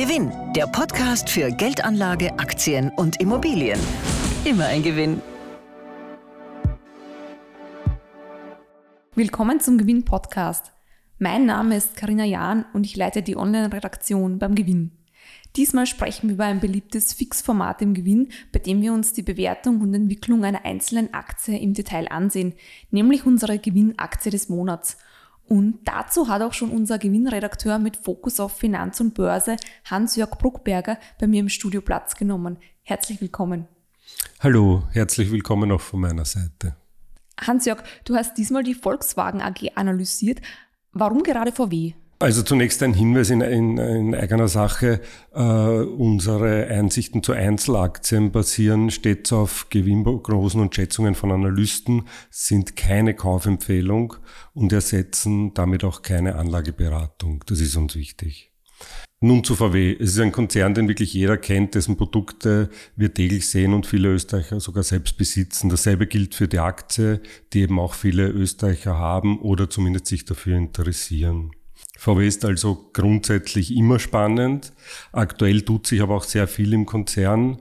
[0.00, 3.78] Gewinn, der Podcast für Geldanlage, Aktien und Immobilien.
[4.46, 5.20] Immer ein Gewinn.
[9.14, 10.72] Willkommen zum Gewinn-Podcast.
[11.18, 14.92] Mein Name ist Karina Jahn und ich leite die Online-Redaktion beim Gewinn.
[15.56, 19.82] Diesmal sprechen wir über ein beliebtes Fixformat im Gewinn, bei dem wir uns die Bewertung
[19.82, 22.54] und Entwicklung einer einzelnen Aktie im Detail ansehen,
[22.90, 24.96] nämlich unsere Gewinnaktie des Monats.
[25.52, 30.96] Und dazu hat auch schon unser Gewinnredakteur mit Fokus auf Finanz und Börse, Hans-Jörg Bruckberger,
[31.18, 32.56] bei mir im Studio Platz genommen.
[32.84, 33.66] Herzlich willkommen.
[34.38, 36.76] Hallo, herzlich willkommen auch von meiner Seite.
[37.40, 40.40] Hans-Jörg, du hast diesmal die Volkswagen AG analysiert.
[40.92, 41.94] Warum gerade VW?
[42.22, 45.00] Also zunächst ein Hinweis in, in, in eigener Sache.
[45.32, 53.14] Äh, unsere Einsichten zu Einzelaktien basieren stets auf Gewinnprognosen und Schätzungen von Analysten, sind keine
[53.14, 54.16] Kaufempfehlung
[54.52, 57.42] und ersetzen damit auch keine Anlageberatung.
[57.46, 58.52] Das ist uns wichtig.
[59.22, 59.96] Nun zu VW.
[59.98, 64.10] Es ist ein Konzern, den wirklich jeder kennt, dessen Produkte wir täglich sehen und viele
[64.10, 65.70] Österreicher sogar selbst besitzen.
[65.70, 67.22] Dasselbe gilt für die Aktie,
[67.54, 71.52] die eben auch viele Österreicher haben oder zumindest sich dafür interessieren.
[72.00, 74.72] VW ist also grundsätzlich immer spannend.
[75.12, 77.60] Aktuell tut sich aber auch sehr viel im Konzern.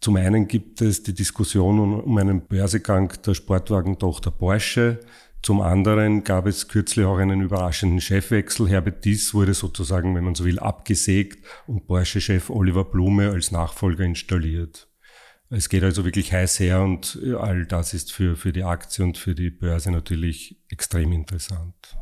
[0.00, 4.98] Zum einen gibt es die Diskussion um einen Börsegang der Sportwagentochter Porsche.
[5.40, 8.68] Zum anderen gab es kürzlich auch einen überraschenden Chefwechsel.
[8.68, 14.02] Herbert Diess wurde sozusagen, wenn man so will, abgesägt und Porsche-Chef Oliver Blume als Nachfolger
[14.02, 14.88] installiert.
[15.48, 19.16] Es geht also wirklich heiß her und all das ist für, für die Aktie und
[19.16, 21.96] für die Börse natürlich extrem interessant.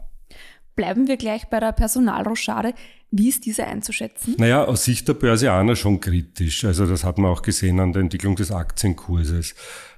[0.76, 2.74] Bleiben wir gleich bei der Personalrochade.
[3.10, 4.34] Wie ist diese einzuschätzen?
[4.38, 6.64] Naja, aus Sicht der Börsianer schon kritisch.
[6.66, 9.54] Also das hat man auch gesehen an der Entwicklung des Aktienkurses.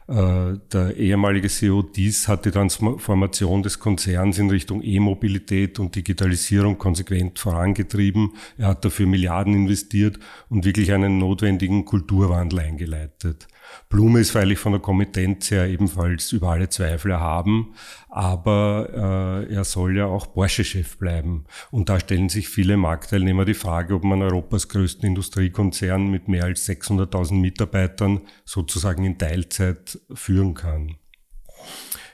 [0.08, 6.78] Äh, der ehemalige CEO Dies hat die Transformation des Konzerns in Richtung E-Mobilität und Digitalisierung
[6.78, 8.30] konsequent vorangetrieben.
[8.56, 13.48] Er hat dafür Milliarden investiert und wirklich einen notwendigen Kulturwandel eingeleitet.
[13.88, 17.74] Blume ist freilich von der Kompetenz her ebenfalls über alle Zweifel erhaben,
[18.08, 21.44] aber äh, er soll ja auch Porsche-Chef bleiben.
[21.70, 26.44] Und da stellen sich viele Marktteilnehmer die Frage, ob man Europas größten Industriekonzern mit mehr
[26.44, 30.96] als 600.000 Mitarbeitern sozusagen in Teilzeit führen kann.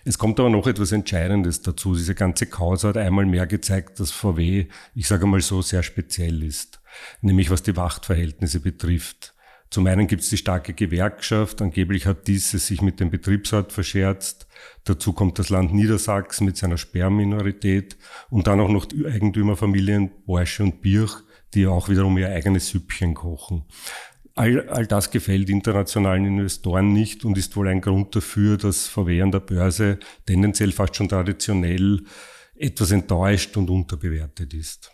[0.04, 1.94] Es kommt aber noch etwas Entscheidendes dazu.
[1.94, 6.42] Diese ganze Causa hat einmal mehr gezeigt, dass VW, ich sage mal so, sehr speziell
[6.42, 6.80] ist.
[7.22, 9.34] Nämlich was die Machtverhältnisse betrifft.
[9.70, 14.46] Zum einen gibt es die starke Gewerkschaft, angeblich hat diese sich mit dem Betriebsrat verscherzt.
[14.84, 17.96] Dazu kommt das Land Niedersachsen mit seiner Sperrminorität
[18.30, 21.24] und dann auch noch die Eigentümerfamilien Porsche und Birch,
[21.54, 23.64] die auch wiederum ihr eigenes Süppchen kochen.
[24.36, 29.22] All, all das gefällt internationalen Investoren nicht und ist wohl ein Grund dafür, dass VW
[29.22, 32.02] an der Börse tendenziell fast schon traditionell
[32.56, 34.90] etwas enttäuscht und unterbewertet ist.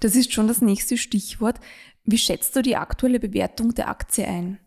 [0.00, 1.60] Das ist schon das nächste Stichwort.
[2.04, 4.58] Wie schätzt du die aktuelle Bewertung der Aktie ein?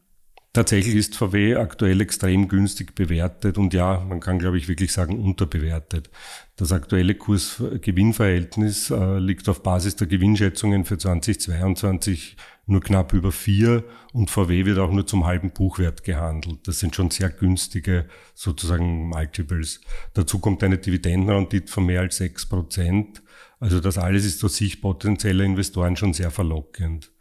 [0.56, 5.20] Tatsächlich ist VW aktuell extrem günstig bewertet und ja, man kann glaube ich wirklich sagen
[5.20, 6.12] unterbewertet.
[6.58, 12.38] Das aktuelle Kurs-Gewinn-Verhältnis äh, liegt auf Basis der Gewinnschätzungen für 2022
[12.68, 13.84] nur knapp über vier
[14.14, 16.68] und VW wird auch nur zum halben Buchwert gehandelt.
[16.68, 19.82] Das sind schon sehr günstige sozusagen Multiples.
[20.14, 23.24] Dazu kommt eine Dividendenrendite von mehr als sechs Prozent.
[23.60, 27.13] Also das alles ist aus Sicht potenzieller Investoren schon sehr verlockend.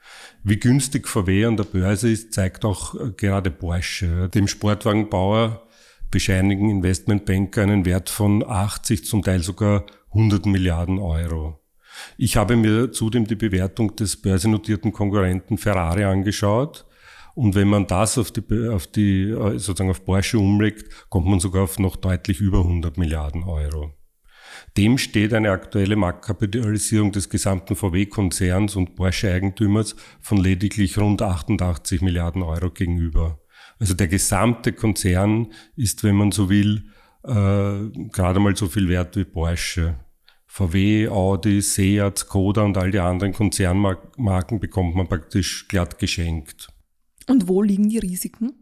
[0.45, 4.28] Wie günstig VW an der Börse ist, zeigt auch äh, gerade Porsche.
[4.28, 5.67] Dem Sportwagenbauer
[6.11, 11.61] bescheinigen Investmentbanker einen Wert von 80, zum Teil sogar 100 Milliarden Euro.
[12.17, 16.87] Ich habe mir zudem die Bewertung des börsennotierten Konkurrenten Ferrari angeschaut.
[17.34, 21.41] Und wenn man das auf die, auf die, äh, sozusagen auf Porsche umlegt, kommt man
[21.41, 23.94] sogar auf noch deutlich über 100 Milliarden Euro.
[24.77, 32.43] Dem steht eine aktuelle Marktkapitalisierung des gesamten VW-Konzerns und Porsche-Eigentümers von lediglich rund 88 Milliarden
[32.43, 33.41] Euro gegenüber.
[33.78, 36.84] Also der gesamte Konzern ist, wenn man so will,
[37.25, 39.97] äh, gerade mal so viel wert wie Porsche.
[40.47, 46.69] VW, Audi, Seat, Skoda und all die anderen Konzernmarken bekommt man praktisch glatt geschenkt.
[47.29, 48.62] Und wo liegen die Risiken?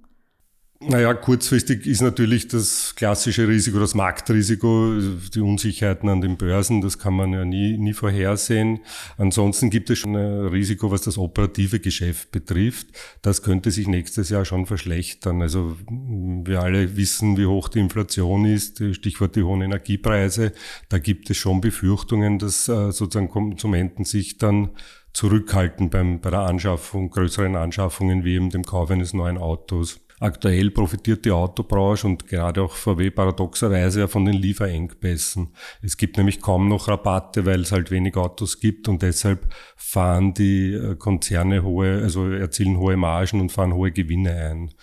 [0.82, 4.94] Naja, kurzfristig ist natürlich das klassische Risiko, das Marktrisiko,
[5.34, 8.80] die Unsicherheiten an den Börsen, das kann man ja nie, nie vorhersehen.
[9.18, 12.86] Ansonsten gibt es schon ein Risiko, was das operative Geschäft betrifft.
[13.20, 15.42] Das könnte sich nächstes Jahr schon verschlechtern.
[15.42, 20.52] Also wir alle wissen, wie hoch die Inflation ist, Stichwort die hohen Energiepreise.
[20.88, 24.70] Da gibt es schon Befürchtungen, dass äh, sozusagen Konsumenten sich dann
[25.12, 30.00] zurückhalten beim, bei der Anschaffung, größeren Anschaffungen wie eben dem Kauf eines neuen Autos.
[30.20, 35.54] Aktuell profitiert die Autobranche und gerade auch VW paradoxerweise ja von den Lieferengpässen.
[35.80, 40.34] Es gibt nämlich kaum noch Rabatte, weil es halt wenig Autos gibt und deshalb fahren
[40.34, 44.74] die äh, Konzerne hohe, also erzielen hohe Margen und fahren hohe Gewinne ein.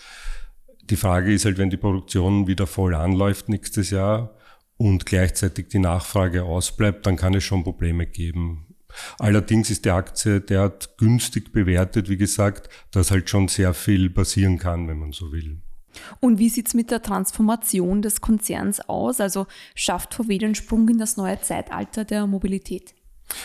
[0.90, 4.34] Die Frage ist halt, wenn die Produktion wieder voll anläuft nächstes Jahr
[4.78, 8.67] und gleichzeitig die Nachfrage ausbleibt, dann kann es schon Probleme geben.
[9.20, 14.58] Allerdings ist die Aktie derart günstig bewertet, wie gesagt, dass halt schon sehr viel passieren
[14.58, 15.62] kann, wenn man so will.
[16.20, 19.20] Und wie sieht es mit der Transformation des Konzerns aus?
[19.20, 22.94] Also schafft VW den Sprung in das neue Zeitalter der Mobilität?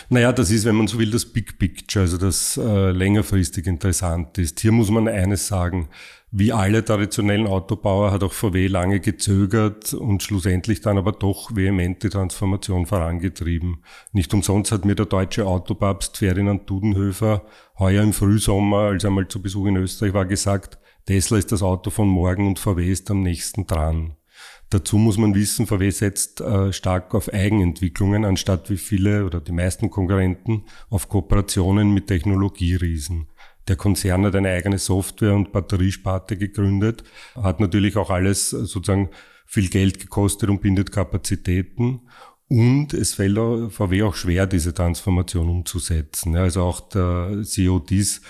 [0.09, 4.37] Naja, das ist, wenn man so will, das Big Picture, also das äh, längerfristig interessant
[4.37, 4.59] ist.
[4.59, 5.89] Hier muss man eines sagen,
[6.35, 12.01] wie alle traditionellen Autobauer hat auch VW lange gezögert und schlussendlich dann aber doch vehement
[12.01, 13.83] die Transformation vorangetrieben.
[14.13, 17.45] Nicht umsonst hat mir der deutsche Autopapst Ferdinand Dudenhöfer
[17.77, 21.61] heuer im Frühsommer, als er mal zu Besuch in Österreich war, gesagt, Tesla ist das
[21.61, 24.15] Auto von morgen und VW ist am nächsten dran.
[24.73, 29.51] Dazu muss man wissen, VW setzt äh, stark auf Eigenentwicklungen, anstatt wie viele oder die
[29.51, 33.27] meisten Konkurrenten auf Kooperationen mit Technologieriesen.
[33.67, 37.03] Der Konzern hat eine eigene Software- und Batteriesparte gegründet,
[37.35, 39.09] hat natürlich auch alles äh, sozusagen
[39.45, 42.01] viel Geld gekostet und bindet Kapazitäten.
[42.47, 43.37] Und es fällt
[43.71, 46.35] VW auch schwer, diese Transformation umzusetzen.
[46.35, 48.21] Also auch der CEO dies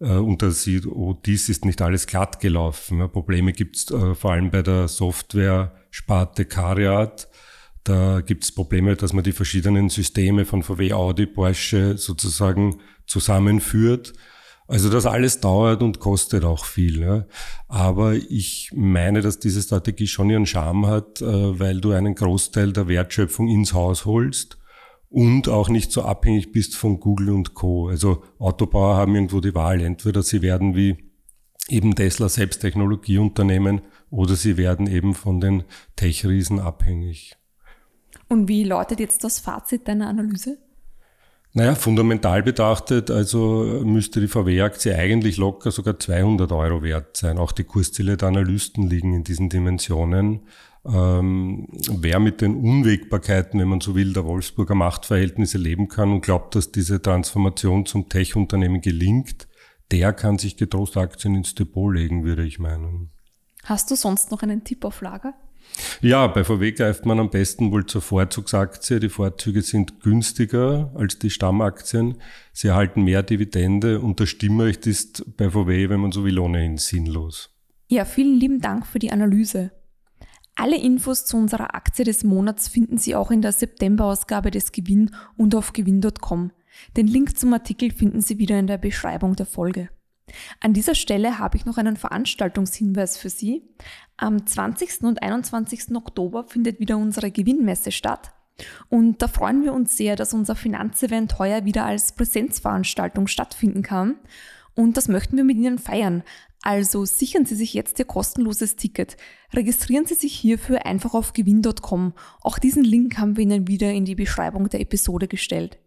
[0.00, 3.06] äh, unter CEO dies ist nicht alles glatt gelaufen.
[3.10, 4.88] Probleme gibt es äh, vor allem bei der
[5.90, 7.28] Software-Sparte Cariat.
[7.84, 14.12] Da gibt es Probleme, dass man die verschiedenen Systeme von VW, Audi, Porsche sozusagen zusammenführt.
[14.68, 17.00] Also das alles dauert und kostet auch viel.
[17.00, 17.26] Ja.
[17.66, 22.72] Aber ich meine, dass diese Strategie schon ihren Charme hat, äh, weil du einen Großteil
[22.72, 24.58] der Wertschöpfung ins Haus holst
[25.08, 27.88] und auch nicht so abhängig bist von Google und Co.
[27.88, 29.80] Also Autobauer haben irgendwo die Wahl.
[29.80, 31.09] Entweder sie werden wie
[31.70, 35.64] eben Tesla selbst Technologieunternehmen oder sie werden eben von den
[35.96, 37.36] Tech-Riesen abhängig.
[38.28, 40.58] Und wie lautet jetzt das Fazit deiner Analyse?
[41.52, 47.38] Naja, fundamental betrachtet, also müsste die VW-Aktie eigentlich locker sogar 200 Euro wert sein.
[47.38, 50.42] Auch die Kursziele der Analysten liegen in diesen Dimensionen.
[50.86, 56.20] Ähm, wer mit den Unwägbarkeiten, wenn man so will, der Wolfsburger Machtverhältnisse leben kann und
[56.20, 59.48] glaubt, dass diese Transformation zum Tech-Unternehmen gelingt,
[59.92, 63.10] der kann sich getrost Aktien ins Depot legen, würde ich meinen.
[63.64, 65.34] Hast du sonst noch einen Tipp auf Lager?
[66.00, 68.98] Ja, bei VW greift man am besten wohl zur Vorzugsaktie.
[68.98, 72.16] Die Vorzüge sind günstiger als die Stammaktien.
[72.52, 76.78] Sie erhalten mehr Dividende und das Stimmrecht ist bei VW, wenn man so will, ohnehin
[76.78, 77.50] sinnlos.
[77.88, 79.72] Ja, vielen lieben Dank für die Analyse.
[80.54, 85.10] Alle Infos zu unserer Aktie des Monats finden Sie auch in der September-Ausgabe des Gewinn
[85.36, 86.52] und auf gewinn.com.
[86.96, 89.88] Den Link zum Artikel finden Sie wieder in der Beschreibung der Folge.
[90.60, 93.62] An dieser Stelle habe ich noch einen Veranstaltungshinweis für Sie.
[94.16, 95.02] Am 20.
[95.02, 95.94] und 21.
[95.94, 98.32] Oktober findet wieder unsere Gewinnmesse statt.
[98.88, 104.16] Und da freuen wir uns sehr, dass unser Finanzevent heuer wieder als Präsenzveranstaltung stattfinden kann.
[104.74, 106.22] Und das möchten wir mit Ihnen feiern.
[106.62, 109.16] Also sichern Sie sich jetzt Ihr kostenloses Ticket.
[109.54, 112.12] Registrieren Sie sich hierfür einfach auf gewinn.com.
[112.42, 115.78] Auch diesen Link haben wir Ihnen wieder in die Beschreibung der Episode gestellt.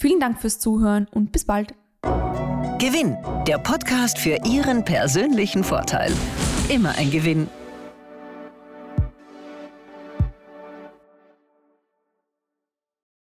[0.00, 1.74] Vielen Dank fürs Zuhören und bis bald.
[2.78, 3.16] Gewinn,
[3.48, 6.12] der Podcast für Ihren persönlichen Vorteil.
[6.68, 7.48] Immer ein Gewinn.